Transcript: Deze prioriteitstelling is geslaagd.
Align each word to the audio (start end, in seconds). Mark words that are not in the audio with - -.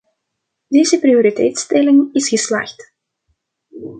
Deze 0.67 0.99
prioriteitstelling 0.99 2.13
is 2.13 2.29
geslaagd. 2.29 2.93